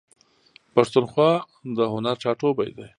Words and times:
پښتونخوا 0.73 1.31
د 1.75 1.77
هنر 1.93 2.15
ټاټوبی 2.23 2.69
دی. 2.77 2.87